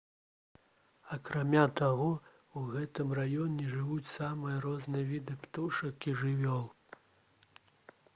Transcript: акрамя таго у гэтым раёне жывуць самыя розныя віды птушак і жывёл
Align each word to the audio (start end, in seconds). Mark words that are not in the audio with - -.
акрамя 1.15 1.65
таго 1.79 2.07
у 2.61 2.63
гэтым 2.75 3.13
раёне 3.19 3.67
жывуць 3.73 4.11
самыя 4.13 4.55
розныя 4.65 5.05
віды 5.11 5.37
птушак 5.45 6.09
і 6.13 6.17
жывёл 6.23 6.65